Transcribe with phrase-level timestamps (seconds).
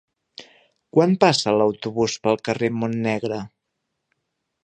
[0.97, 3.41] Quan passa l'autobús pel carrer Montnegre?